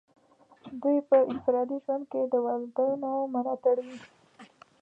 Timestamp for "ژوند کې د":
1.83-2.33